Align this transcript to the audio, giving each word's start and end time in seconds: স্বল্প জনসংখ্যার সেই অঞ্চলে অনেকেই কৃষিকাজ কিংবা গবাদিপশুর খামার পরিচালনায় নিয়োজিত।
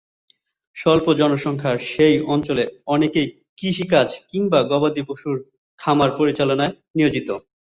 স্বল্প 0.77 1.07
জনসংখ্যার 1.13 1.77
সেই 1.89 2.15
অঞ্চলে 2.33 2.63
অনেকেই 2.87 3.27
কৃষিকাজ 3.57 4.07
কিংবা 4.29 4.59
গবাদিপশুর 4.63 5.37
খামার 5.79 6.11
পরিচালনায় 6.17 6.73
নিয়োজিত। 6.95 7.29